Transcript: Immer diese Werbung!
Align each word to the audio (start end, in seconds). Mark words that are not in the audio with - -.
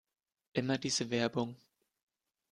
Immer 0.53 0.79
diese 0.79 1.11
Werbung! 1.11 1.55